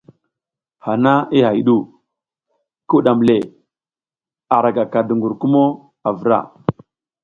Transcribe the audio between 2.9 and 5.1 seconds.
wuɗam le, ara gaka